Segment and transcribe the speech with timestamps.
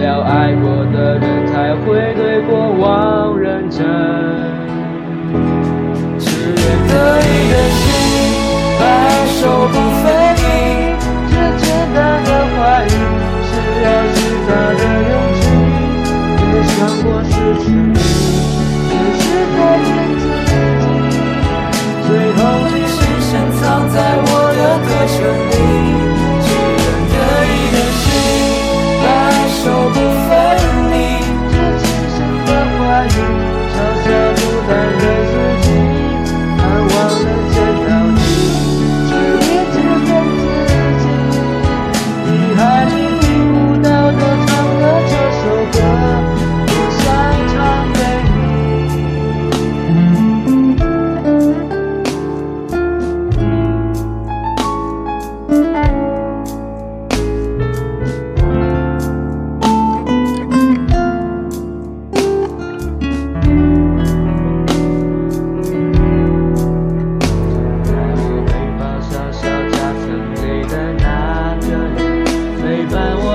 [0.00, 4.49] 了爱过的人才会对过往认真。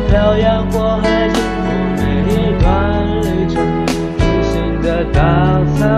[0.00, 2.02] 漂洋过海，经过每
[2.32, 2.66] 一段
[3.22, 3.56] 旅程，
[4.18, 5.20] 旅行的早
[5.78, 5.95] 餐。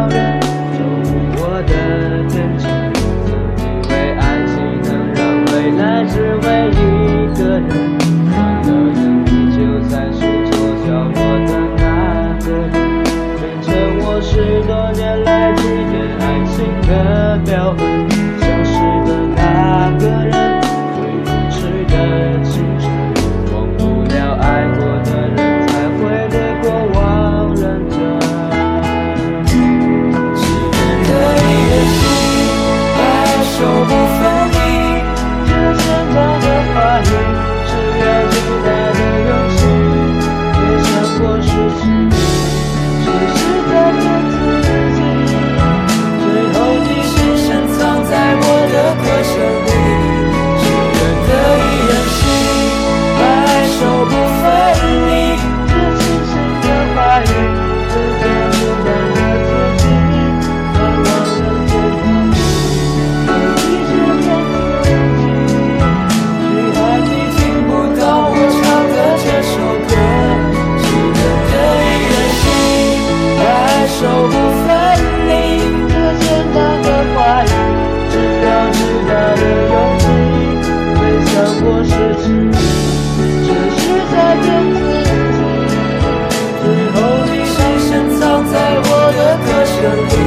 [89.81, 90.18] your